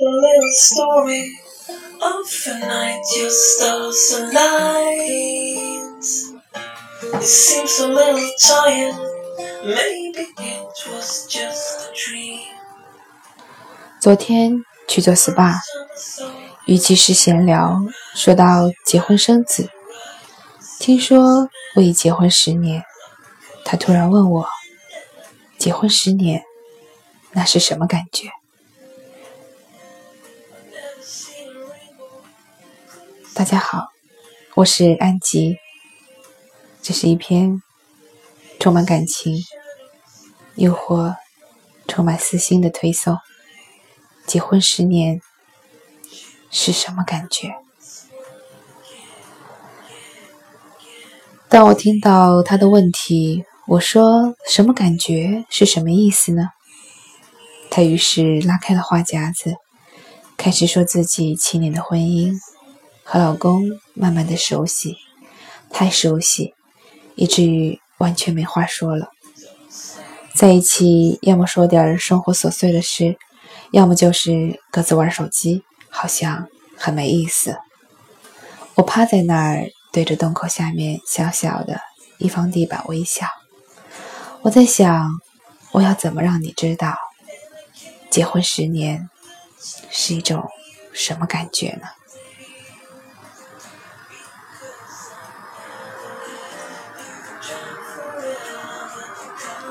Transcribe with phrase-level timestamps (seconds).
[0.00, 1.32] A little story
[2.00, 6.04] of a night your stars aligned.
[7.14, 8.94] It seems a little tired.
[9.64, 12.46] Maybe it was just a dream.
[14.00, 15.56] 昨天去做 SPA，
[16.66, 17.80] 与其是闲聊，
[18.14, 19.68] 说到结婚生子，
[20.78, 22.84] 听说我已结婚十年，
[23.64, 24.46] 他突然问我，
[25.58, 26.44] 结婚十年，
[27.32, 28.30] 那是什么感觉？
[33.38, 33.86] 大家好，
[34.56, 35.58] 我是安吉。
[36.82, 37.62] 这是一篇
[38.58, 39.36] 充满感情、
[40.56, 41.14] 诱惑、
[41.86, 43.16] 充满私心的推送。
[44.26, 45.20] 结婚十年
[46.50, 47.54] 是什么感觉？
[51.48, 56.48] 当我听到他的问题，我说：“什么感觉是什么意思呢？”
[57.70, 59.54] 他于是拉开了话匣子，
[60.36, 62.36] 开始说自己七年的婚姻。
[63.10, 63.62] 和老公
[63.94, 64.98] 慢慢的熟悉，
[65.70, 66.52] 太熟悉，
[67.14, 69.08] 以至于完全没话说了。
[70.34, 73.16] 在一起，要么说点生活琐碎的事，
[73.72, 77.56] 要么就是各自玩手机，好像很没意思。
[78.74, 81.80] 我趴在那儿，对着洞口下面小小的
[82.18, 83.26] 一方地板微笑。
[84.42, 85.18] 我在想，
[85.72, 86.94] 我要怎么让你知道，
[88.10, 89.08] 结婚十年
[89.88, 90.46] 是一种
[90.92, 91.88] 什么感觉呢？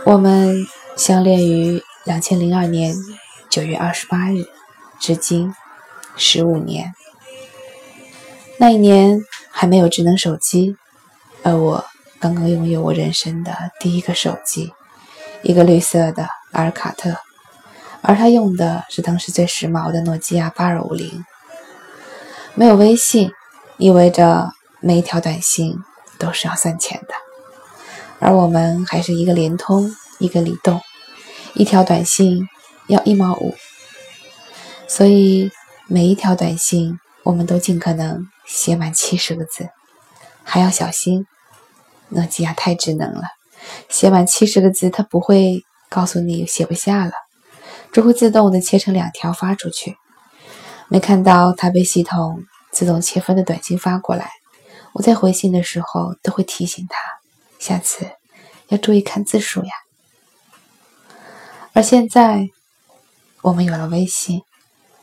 [0.07, 2.95] 我们相恋于两千零二年
[3.49, 4.45] 九月二十八日，
[5.01, 5.53] 至今
[6.15, 6.93] 十五年。
[8.57, 10.77] 那一年还没有智能手机，
[11.43, 11.83] 而我
[12.21, 14.71] 刚刚拥有我人生的第一个手机，
[15.41, 17.17] 一个绿色的阿尔卡特，
[18.01, 21.25] 而他用的是当时最时髦的诺基亚八二五零。
[22.55, 23.29] 没有微信，
[23.75, 25.77] 意味着每一条短信
[26.17, 27.26] 都是要算钱的。
[28.19, 30.81] 而我们还是一个联通，一个移动，
[31.53, 32.47] 一条短信
[32.87, 33.55] 要一毛五，
[34.87, 35.51] 所以
[35.87, 39.69] 每一条短信我们都尽可能写满七十个字，
[40.43, 41.25] 还要小心。
[42.09, 43.23] 诺基亚太智能了，
[43.89, 47.11] 写满七十个字，它不会告诉你写不下了，
[47.91, 49.97] 就会自动的切成两条发出去。
[50.87, 54.31] 没看到它被系统自动切分的短信发过来，
[54.93, 57.16] 我在回信的时候都会提醒他。
[57.59, 58.09] 下次
[58.67, 59.71] 要注意看字数呀。
[61.73, 62.47] 而现在，
[63.41, 64.41] 我们有了微信，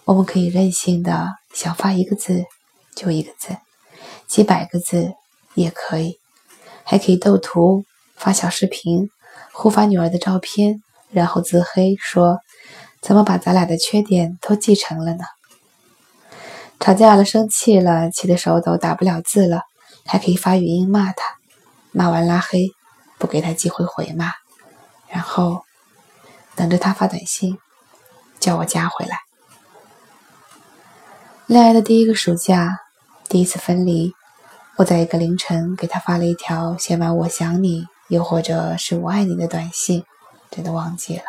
[0.05, 2.45] 我们可以任性的想发一个字
[2.97, 3.57] 就一个字，
[4.27, 5.15] 几百个字
[5.55, 6.19] 也可以，
[6.83, 7.85] 还可以斗图、
[8.17, 9.09] 发小视频、
[9.53, 12.41] 互发女儿的照片，然后自黑说
[13.01, 15.25] ：“怎么把咱俩的缺点都继承了呢？”
[16.81, 19.63] 吵架了，生气了，气得手抖打不了字了，
[20.05, 21.25] 还可以发语音骂他。
[21.97, 22.73] 骂完拉黑，
[23.19, 24.33] 不给他机会回骂，
[25.07, 25.65] 然后
[26.57, 27.57] 等着他发短信
[28.41, 29.21] 叫我加回来。
[31.47, 32.81] 恋爱的第一个暑假，
[33.29, 34.13] 第一次分离，
[34.77, 40.05] 我在一个凌晨给他发了一条写满“我想你”又或者是我爱你的短信，
[40.51, 41.23] 真的忘记了，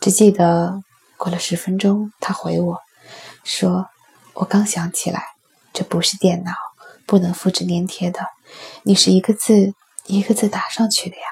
[0.00, 0.82] 只记得
[1.16, 2.80] 过了十分钟，他回我
[3.44, 3.86] 说
[4.34, 5.22] ：“我刚想起来，
[5.72, 6.50] 这不是电脑。”
[7.06, 8.20] 不能复制粘贴的，
[8.82, 9.74] 你是一个字
[10.06, 11.22] 一个字打上去的呀！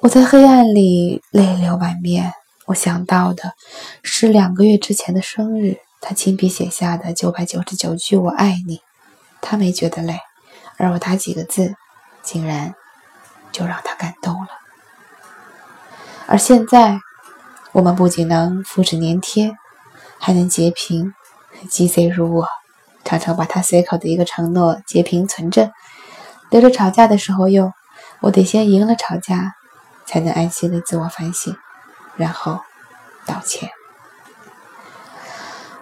[0.00, 2.32] 我在黑暗里泪流满面，
[2.66, 3.54] 我想到的
[4.02, 8.80] 是两个月之前的生日，他亲笔写下的九百九十九句“我爱你”，
[9.40, 10.18] 他没觉得累，
[10.76, 11.74] 而我打几个字，
[12.22, 12.74] 竟然
[13.50, 14.48] 就让他感动了。
[16.26, 17.00] 而现在，
[17.72, 19.56] 我们不仅能复制粘贴，
[20.18, 21.14] 还能截屏，
[21.68, 22.46] 鸡贼如我。
[23.08, 25.72] 常常把他随口的一个承诺截屏存着，
[26.50, 27.72] 留着吵架的时候用。
[28.20, 29.54] 我得先赢了吵架，
[30.04, 31.56] 才能安心的自我反省，
[32.18, 32.60] 然后
[33.24, 33.70] 道歉。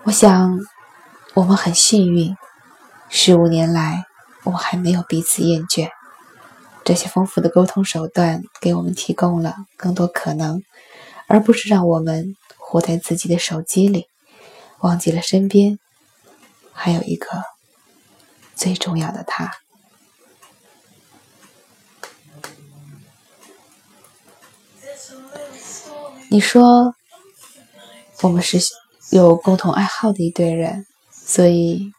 [0.04, 0.60] 我想，
[1.34, 2.36] 我们很幸运，
[3.08, 4.04] 十五年来，
[4.44, 5.88] 我们还没有彼此厌倦。
[6.84, 10.62] 这些丰富的沟通手段给我们提供了更多可能，
[11.26, 14.04] 而不是让我们活在自己的手机里，
[14.78, 15.80] 忘记了身边。
[16.78, 17.26] 还有一个
[18.54, 19.50] 最重要的他，
[26.28, 26.94] 你说
[28.20, 28.58] 我们是
[29.10, 31.92] 有共同爱好的一对人，所以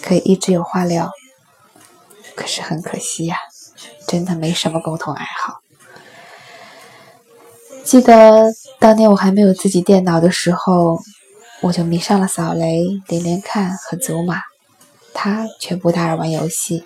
[0.00, 1.10] 可以一直有话聊。
[2.36, 3.36] 可是很可惜呀，
[4.06, 5.60] 真的没什么共同爱好。
[7.84, 11.02] 记得当年我还没有自己电脑的时候。
[11.64, 14.42] 我就迷上了扫雷、连连看和祖玛，
[15.14, 16.84] 他却不大爱玩游戏，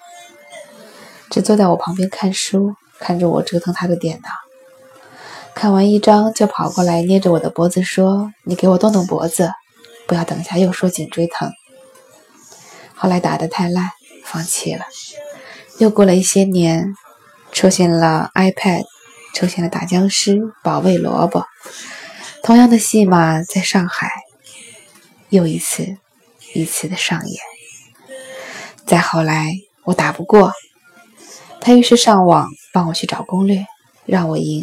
[1.30, 4.28] 只坐在我旁边看书，看着我折腾他的电脑。
[5.52, 9.50] 看完一章就跑过来捏着我的脖子说：“你给我动动脖子，
[10.06, 11.50] 不要等下又说颈椎疼。”
[12.94, 13.90] 后来打得太烂，
[14.24, 14.84] 放弃了。
[15.78, 16.94] 又过了一些年，
[17.50, 18.84] 出现了 iPad，
[19.34, 21.44] 出现了打僵尸、保卫萝卜，
[22.44, 24.08] 同样的戏码在上海
[25.30, 25.98] 又一次
[26.54, 27.40] 一次的上演。
[28.86, 29.52] 再后来
[29.84, 30.52] 我打不过，
[31.60, 33.66] 他于是上网帮我去找攻略，
[34.06, 34.62] 让我赢。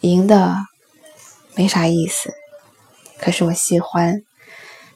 [0.00, 0.56] 赢的
[1.54, 2.34] 没啥意思，
[3.18, 4.22] 可是我喜欢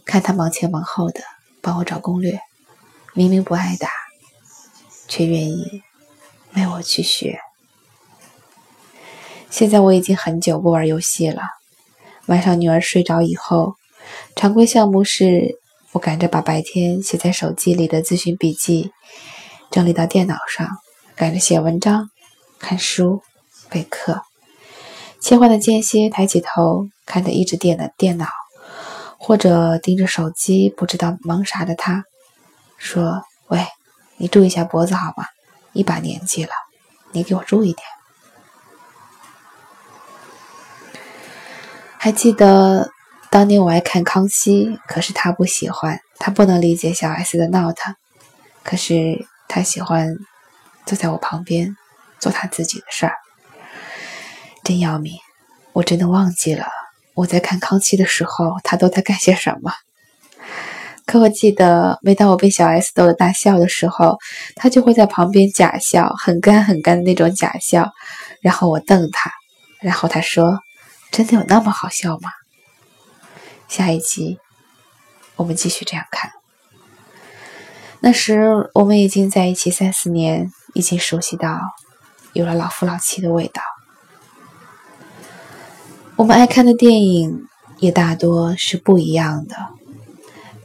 [0.04, 1.20] 看他忙前忙后的
[1.62, 2.40] 帮我找攻略，
[3.14, 3.88] 明明不爱打，
[5.08, 5.82] 却愿意
[6.54, 7.38] 为我去学。
[9.48, 11.42] 现在我已经很久不玩游戏了，
[12.26, 13.76] 晚上女儿睡着以后，
[14.34, 15.60] 常规项目是
[15.92, 18.90] 我赶着把白天写在手机里的咨询笔记
[19.70, 20.68] 整理到电脑上，
[21.14, 22.10] 赶着写文章、
[22.58, 23.22] 看书、
[23.70, 24.22] 备课。
[25.20, 28.26] 切换的间歇，抬起头，看着一直点的电脑，
[29.18, 32.04] 或者盯着手机，不知道忙啥的他，
[32.76, 33.64] 说：“喂，
[34.16, 35.24] 你注意一下脖子好吗？
[35.72, 36.50] 一把年纪了，
[37.12, 37.86] 你给我注意点。”
[41.98, 42.90] 还记得
[43.30, 47.94] 当年我爱看《康熙》，可是他不喜欢，他不能理解小 S 的闹腾，
[48.62, 50.16] 可是他喜欢
[50.84, 51.76] 坐在我旁边
[52.20, 53.14] 做他自己的事儿。
[54.62, 55.14] 真要命！
[55.72, 56.66] 我真的忘记了
[57.14, 59.72] 我在看康熙的时候，他都在干些什么。
[61.06, 64.18] 可我记得，每当我被小 S 逗得大笑的时候，
[64.56, 67.90] 他就会在旁边假笑，很干很干的那种假笑。
[68.40, 69.30] 然后我瞪他，
[69.80, 70.58] 然后他说
[71.10, 72.30] ：“真的有那么好笑吗？”
[73.68, 74.38] 下一集
[75.36, 76.32] 我们继续这样看。
[78.00, 81.60] 那时我们已经在一起三四年，已经熟悉到
[82.32, 83.62] 有了老夫老妻的味道。
[86.16, 87.48] 我们爱看的电影
[87.78, 89.56] 也大多是不一样的，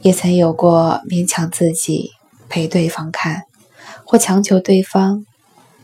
[0.00, 2.12] 也曾有过勉强自己
[2.48, 3.42] 陪对方看，
[4.04, 5.26] 或强求对方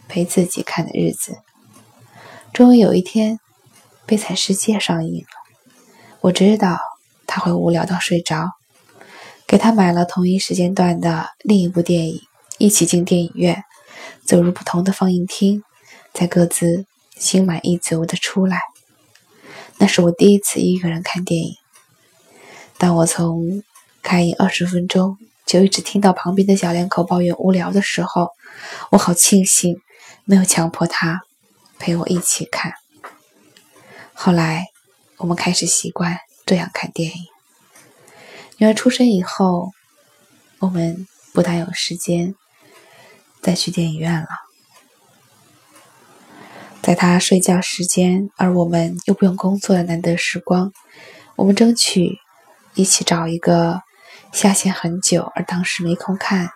[0.06, 1.38] 陪自己看的日子。
[2.52, 3.36] 终于有一天，
[4.08, 5.28] 《悲惨世界》上映了，
[6.22, 6.78] 我知道
[7.26, 8.52] 他会无聊到睡着，
[9.46, 12.22] 给他买了同一时间段的另一部电影，
[12.56, 13.64] 一起进电影院，
[14.24, 15.62] 走入不同的放映厅，
[16.14, 16.86] 再各自
[17.18, 18.58] 心满意足的出来。
[19.76, 21.52] 那是我第一次一个人看电影。
[22.78, 23.62] 当我从
[24.02, 28.30] 开映二十分钟就一直听到旁边的小两口抱怨无聊的时候，
[28.90, 29.76] 我好庆幸
[30.24, 31.20] 没有强迫他
[31.78, 32.72] 陪我一起看。
[34.20, 34.66] 后来
[35.18, 37.26] 我们开始习惯这样看电影。
[38.56, 39.70] 女儿出生以后，
[40.58, 42.34] 我们不大有时间
[43.40, 44.26] 再去电影院了。
[46.82, 50.72] 在她睡觉时间，而我们又不用工作的难得时光，
[51.36, 52.18] 我们争取
[52.74, 53.82] 一起找一个
[54.32, 56.50] 下线很久而当时没空看，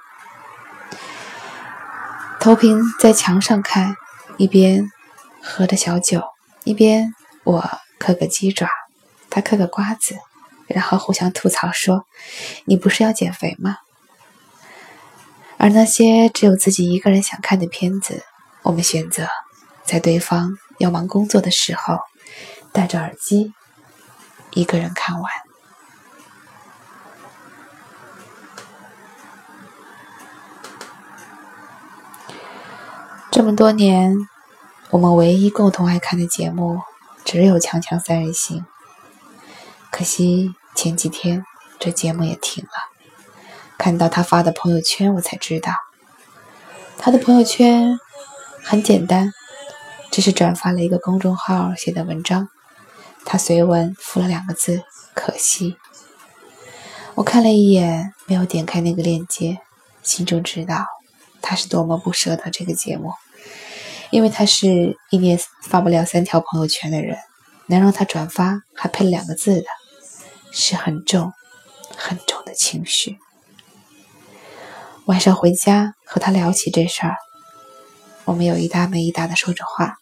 [2.40, 3.94] 投屏在墙上看，
[4.36, 4.90] 一边
[5.40, 6.24] 喝着小酒，
[6.64, 8.68] 一边我嗑个鸡爪，
[9.30, 10.16] 他嗑个瓜子，
[10.66, 12.06] 然后互相吐槽说
[12.66, 13.78] ：“你不是要减肥吗？”
[15.58, 18.24] 而那些只有自己一个人想看的片子，
[18.62, 19.28] 我们选择。
[19.84, 21.98] 在对方要忙工作的时候，
[22.72, 23.52] 戴着耳机，
[24.52, 25.30] 一个人看完。
[33.30, 34.16] 这么多年，
[34.90, 36.80] 我们唯一共同爱看的节目
[37.24, 38.60] 只有《锵锵三人行》。
[39.90, 41.44] 可惜前几天
[41.78, 42.70] 这节目也停了。
[43.78, 45.72] 看到他发的朋友圈，我才知道，
[46.98, 47.98] 他的朋友圈
[48.62, 49.32] 很简单。
[50.10, 52.50] 只是转发了一个公众号写的文章，
[53.24, 54.82] 他随文附了两个字
[55.16, 55.78] ：“可惜。”
[57.16, 59.60] 我看了一眼，没有点开那个链接，
[60.02, 60.84] 心中知道
[61.40, 63.14] 他是多么不舍得这个节目，
[64.12, 67.16] 因为他是一年发不了三条朋友圈的人，
[67.66, 69.66] 能让他转发还配了两个字的，
[70.52, 71.32] 是很重、
[71.96, 73.16] 很重的情绪。
[75.06, 77.16] 晚上回家和他聊起这事儿，
[78.26, 79.94] 我们有一搭没一搭的说着话。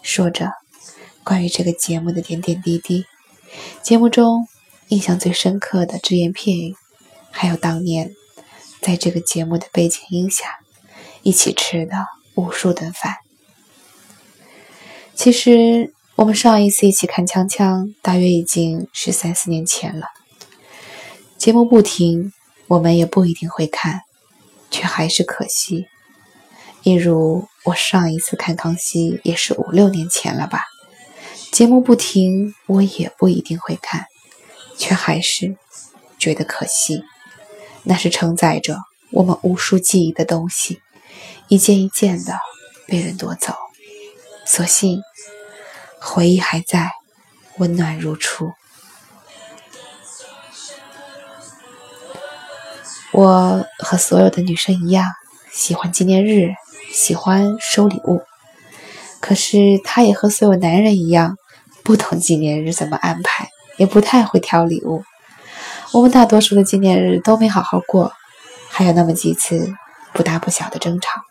[0.00, 0.52] 说着
[1.24, 3.04] 关于这个节目的点点滴滴，
[3.82, 4.46] 节目中
[4.90, 6.76] 印象最深刻的只言片语，
[7.32, 8.12] 还有当年
[8.80, 10.60] 在这个节目的背景音下
[11.22, 12.06] 一起吃的
[12.36, 13.25] 无数顿饭。
[15.16, 20.08] 其实我们上一次一起看《锵锵》，大约已经是三四年前了。
[21.38, 22.34] 节目不停，
[22.68, 24.02] 我们也不一定会看，
[24.70, 25.86] 却还是可惜。
[26.82, 30.60] 一如我上一次看《康熙》也是五六年前了吧？
[31.50, 34.04] 节目不停，我也不一定会看，
[34.76, 35.56] 却还是
[36.18, 37.02] 觉得可惜。
[37.84, 38.76] 那是承载着
[39.12, 40.82] 我们无数记忆的东西，
[41.48, 42.38] 一件一件的
[42.86, 43.54] 被人夺走。
[44.46, 45.02] 所幸。
[45.98, 46.92] 回忆还在，
[47.58, 48.52] 温暖如初。
[53.12, 55.04] 我和所有的女生一样，
[55.50, 56.54] 喜欢纪念日，
[56.92, 58.22] 喜欢收礼物。
[59.20, 61.36] 可是，他也和所有男人一样，
[61.82, 63.48] 不懂纪念日怎么安排，
[63.78, 65.02] 也不太会挑礼物。
[65.92, 68.12] 我们大多数的纪念日都没好好过，
[68.68, 69.74] 还有那么几次
[70.12, 71.22] 不大不小的争吵。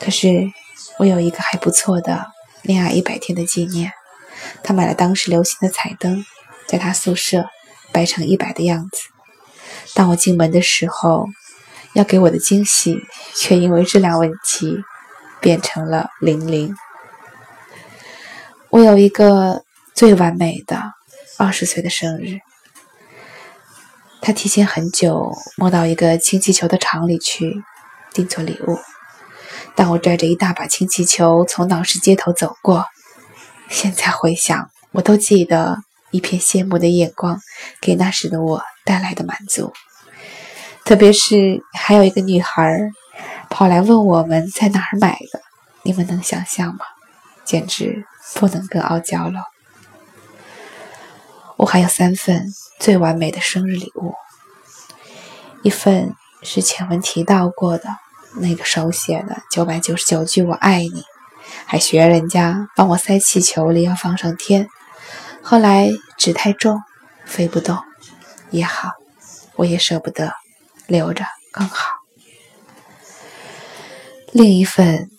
[0.00, 0.50] 可是，
[0.98, 2.26] 我有一个还不错的。
[2.62, 3.92] 恋爱一百天的纪念，
[4.64, 6.26] 他买了当时流行的彩灯，
[6.66, 7.46] 在他宿舍
[7.92, 9.08] 摆成一百的样子。
[9.94, 11.26] 当我进门的时候，
[11.94, 12.98] 要给我的惊喜
[13.34, 14.82] 却因为质量问题
[15.40, 16.76] 变成了零零。
[18.70, 20.92] 我有一个最完美的
[21.38, 22.40] 二十岁的生日，
[24.20, 27.62] 他提前很久摸到一个氢气球的厂里去
[28.12, 28.78] 订做礼物。
[29.78, 32.84] 当我拽着一大把氢气球从闹市街头走过，
[33.68, 35.78] 现在回想，我都记得
[36.10, 37.38] 一片羡慕的眼光
[37.80, 39.72] 给那时的我带来的满足。
[40.84, 42.90] 特别是还有一个女孩
[43.48, 45.40] 跑来问我们在哪儿买的，
[45.84, 46.80] 你们能想象吗？
[47.44, 48.04] 简直
[48.34, 49.44] 不能更傲娇了。
[51.56, 52.46] 我还有三份
[52.80, 54.12] 最完美的生日礼物，
[55.62, 57.84] 一份是前文提到过的。
[58.34, 61.02] 那个手写的九百九十九句我爱你，
[61.64, 64.68] 还学人家帮我塞气球里要放上天，
[65.42, 66.80] 后来纸太重
[67.24, 67.78] 飞不动，
[68.50, 68.92] 也好，
[69.56, 70.32] 我也舍不得
[70.86, 71.86] 留着更好。
[74.30, 75.10] 另一份，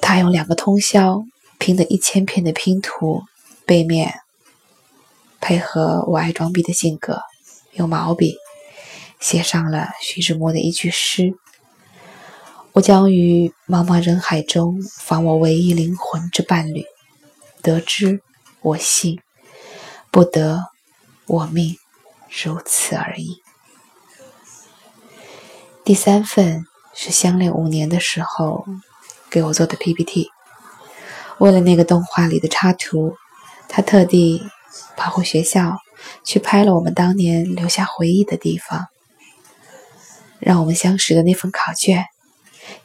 [0.00, 1.24] 他用两个通宵
[1.58, 3.24] 拼的一千片的拼图，
[3.66, 4.20] 背面
[5.40, 7.20] 配合我爱装逼的性格，
[7.72, 8.36] 用毛笔
[9.18, 11.34] 写上了徐志摩的一句诗。
[12.72, 16.84] 我将于茫茫人海中访我唯一灵魂之伴侣，
[17.60, 18.20] 得知
[18.60, 19.20] 我幸，
[20.10, 20.64] 不得
[21.26, 21.76] 我命，
[22.30, 23.42] 如此而已。
[25.84, 28.64] 第三份是相恋五年的时候
[29.28, 30.30] 给我做的 PPT，
[31.38, 33.16] 为了那个动画里的插图，
[33.68, 34.46] 他特地
[34.96, 35.78] 跑回学校
[36.22, 38.86] 去拍了我们当年留下回忆的地方，
[40.38, 42.04] 让我们相识的那份考卷。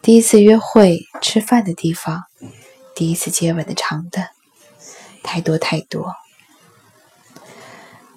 [0.04, 2.26] 第一次约会吃饭的地方，
[2.94, 4.22] 第一次接吻的长凳，
[5.24, 6.14] 太多太多。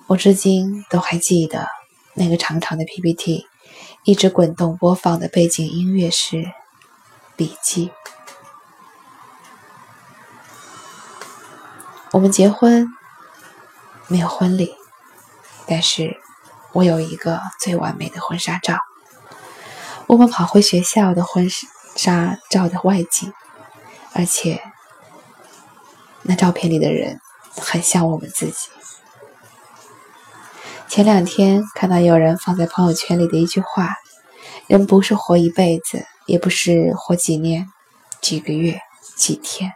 [0.08, 1.68] 我至今都还记得
[2.14, 3.46] 那个长长的 PPT，
[4.02, 6.38] 一直滚动播放的背景音乐是
[7.36, 7.86] 《笔记》。
[12.10, 12.88] 我们结婚
[14.08, 14.74] 没有婚礼，
[15.68, 16.16] 但是
[16.72, 18.80] 我有一个最完美的婚纱照。
[20.08, 21.48] 我们跑回学校的婚
[21.96, 23.32] 纱照的外景，
[24.12, 24.62] 而且
[26.22, 27.20] 那照片里的人
[27.56, 28.68] 很像我们自己。
[30.88, 33.96] 前两天看到有人放在朋友圈里的一句话
[34.68, 37.66] ：“人不是活一辈子，也不是活几年、
[38.20, 38.80] 几个月、
[39.16, 39.72] 几天，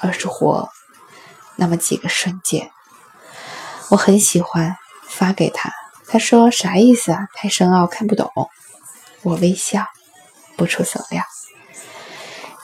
[0.00, 0.68] 而是活
[1.56, 2.70] 那么几个瞬间。”
[3.88, 4.76] 我很喜欢，
[5.08, 5.72] 发给他。
[6.08, 7.28] 他说：“啥意思啊？
[7.34, 8.30] 太深奥，看不懂。”
[9.22, 9.86] 我微笑，
[10.56, 11.22] 不出所料。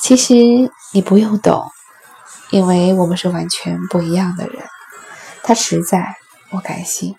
[0.01, 0.35] 其实
[0.93, 1.65] 你不用懂，
[2.51, 4.65] 因为我们是完全不一样的人。
[5.45, 6.17] 他实在，
[6.51, 7.15] 我感性；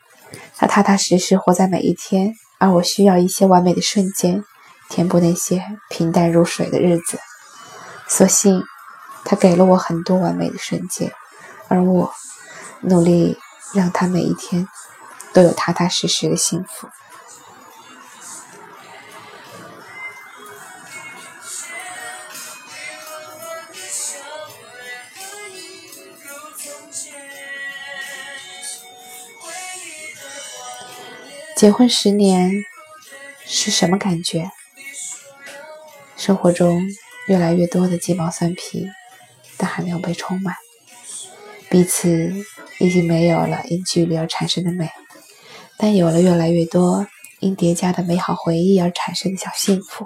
[0.58, 4.44] 他踏踏实实活在每一天，而我需要一些完美的瞬间，
[4.90, 7.20] 填补那些平淡如水的日子。
[8.08, 8.64] 所幸，
[9.26, 11.12] 他给了我很多完美的瞬间，
[11.68, 12.14] 而我
[12.82, 13.38] 努力
[13.74, 14.68] 让他每一天
[15.34, 16.88] 都有踏踏实实的幸福。
[31.64, 32.66] 结婚十年
[33.46, 34.52] 是什么感觉？
[36.18, 36.82] 生活中
[37.30, 38.90] 越来越多的鸡毛蒜皮，
[39.56, 40.58] 但还没有被充满。
[41.70, 42.34] 彼此
[42.80, 44.92] 已经没有了因距离而产生的美，
[45.78, 47.08] 但有了越来越多
[47.40, 50.06] 因叠加的美好回忆而产生的小幸福。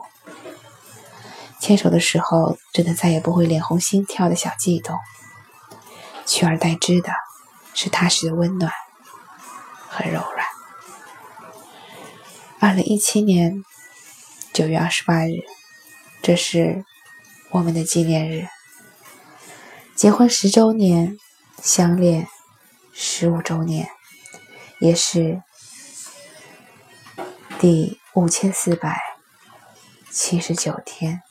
[1.60, 4.96] 牵手的时候，真的再也不会脸红心跳的小悸动，
[6.24, 7.12] 取而代之的
[7.74, 8.72] 是踏实的温暖
[9.90, 10.37] 和柔软。
[12.60, 13.64] 二零一七年
[14.52, 15.44] 九月二十八日，
[16.24, 16.84] 这是
[17.52, 18.48] 我们的纪念日，
[19.96, 21.20] 结婚十周年，
[21.62, 22.28] 相恋
[22.92, 23.88] 十五周年，
[24.80, 25.44] 也是
[27.60, 29.00] 第五千四百
[30.10, 31.22] 七十九天。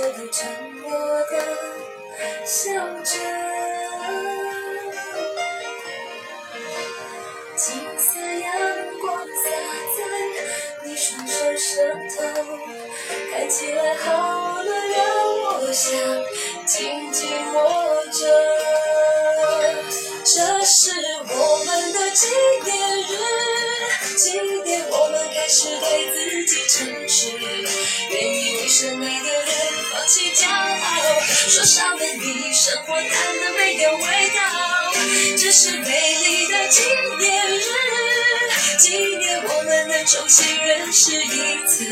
[0.00, 0.48] 觉得沉
[0.80, 0.90] 默
[1.30, 1.34] 的
[2.46, 2.72] 笑
[3.04, 3.12] 着，
[7.54, 8.50] 金色阳
[8.98, 9.28] 光洒
[9.98, 10.00] 在
[10.84, 12.16] 你双手上头，
[13.30, 14.98] 看起来好暖，让
[15.42, 15.92] 我想
[16.64, 17.58] 紧紧握
[18.06, 18.20] 着。
[20.24, 20.92] 这是
[21.28, 21.34] 我
[21.66, 22.26] 们的纪
[22.64, 23.12] 念日，
[24.16, 26.89] 纪念我们开始对自己诚
[31.50, 34.92] 说少了你生活淡了没有味道
[35.36, 36.82] 这是美丽的纪
[37.18, 37.60] 念日
[38.78, 41.84] 纪念我们能重新认识一次。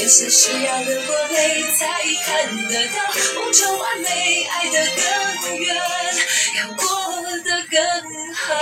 [0.00, 1.86] 有些事要流过泪才
[2.24, 4.84] 看得到梦求完美爱得
[5.40, 5.76] 更远
[6.58, 8.52] 要过得更好